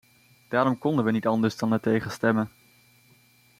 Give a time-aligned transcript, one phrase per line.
[0.47, 2.49] Daarom konden we niet anders dan ertegen stemmen.